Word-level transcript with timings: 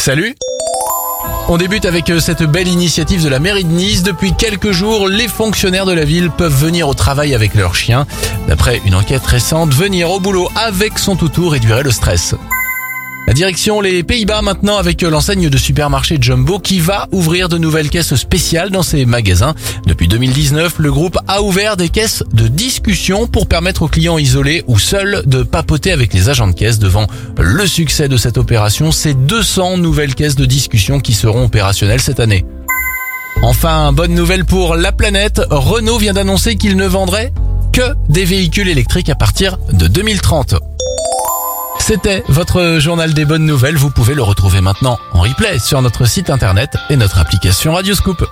Salut 0.00 0.34
on 1.48 1.58
débute 1.58 1.84
avec 1.84 2.08
euh, 2.08 2.20
cette 2.20 2.44
belle 2.44 2.68
initiative 2.68 3.22
de 3.22 3.28
la 3.28 3.38
mairie 3.40 3.64
de 3.64 3.70
Nice. 3.70 4.02
Depuis 4.02 4.32
quelques 4.34 4.70
jours, 4.70 5.08
les 5.08 5.28
fonctionnaires 5.28 5.84
de 5.84 5.92
la 5.92 6.04
ville 6.04 6.30
peuvent 6.30 6.54
venir 6.54 6.88
au 6.88 6.94
travail 6.94 7.34
avec 7.34 7.54
leurs 7.54 7.74
chiens. 7.74 8.06
D'après 8.48 8.80
une 8.86 8.94
enquête 8.94 9.26
récente, 9.26 9.74
venir 9.74 10.10
au 10.10 10.20
boulot 10.20 10.48
avec 10.54 10.98
son 10.98 11.16
toutou 11.16 11.48
réduirait 11.48 11.82
le 11.82 11.90
stress. 11.90 12.34
La 13.30 13.34
direction 13.34 13.80
les 13.80 14.02
Pays-Bas 14.02 14.42
maintenant 14.42 14.76
avec 14.76 15.02
l'enseigne 15.02 15.48
de 15.48 15.56
supermarché 15.56 16.18
Jumbo 16.20 16.58
qui 16.58 16.80
va 16.80 17.06
ouvrir 17.12 17.48
de 17.48 17.58
nouvelles 17.58 17.88
caisses 17.88 18.16
spéciales 18.16 18.70
dans 18.70 18.82
ses 18.82 19.06
magasins. 19.06 19.54
Depuis 19.86 20.08
2019, 20.08 20.80
le 20.80 20.90
groupe 20.90 21.16
a 21.28 21.40
ouvert 21.40 21.76
des 21.76 21.90
caisses 21.90 22.24
de 22.32 22.48
discussion 22.48 23.28
pour 23.28 23.46
permettre 23.46 23.82
aux 23.82 23.88
clients 23.88 24.18
isolés 24.18 24.64
ou 24.66 24.80
seuls 24.80 25.22
de 25.26 25.44
papoter 25.44 25.92
avec 25.92 26.12
les 26.12 26.28
agents 26.28 26.48
de 26.48 26.54
caisse 26.54 26.80
devant 26.80 27.06
le 27.38 27.68
succès 27.68 28.08
de 28.08 28.16
cette 28.16 28.36
opération. 28.36 28.90
C'est 28.90 29.14
200 29.14 29.76
nouvelles 29.76 30.16
caisses 30.16 30.34
de 30.34 30.44
discussion 30.44 30.98
qui 30.98 31.14
seront 31.14 31.44
opérationnelles 31.44 32.00
cette 32.00 32.18
année. 32.18 32.44
Enfin, 33.42 33.92
bonne 33.92 34.12
nouvelle 34.12 34.44
pour 34.44 34.74
la 34.74 34.90
planète, 34.90 35.40
Renault 35.50 35.98
vient 35.98 36.14
d'annoncer 36.14 36.56
qu'il 36.56 36.76
ne 36.76 36.86
vendrait 36.86 37.32
que 37.72 37.94
des 38.08 38.24
véhicules 38.24 38.68
électriques 38.68 39.08
à 39.08 39.14
partir 39.14 39.56
de 39.72 39.86
2030. 39.86 40.56
C'était 41.92 42.22
votre 42.28 42.78
journal 42.78 43.14
des 43.14 43.24
bonnes 43.24 43.44
nouvelles. 43.44 43.76
Vous 43.76 43.90
pouvez 43.90 44.14
le 44.14 44.22
retrouver 44.22 44.60
maintenant 44.60 45.00
en 45.10 45.22
replay 45.22 45.58
sur 45.58 45.82
notre 45.82 46.04
site 46.04 46.30
internet 46.30 46.76
et 46.88 46.94
notre 46.94 47.18
application 47.18 47.72
Radioscoop. 47.72 48.24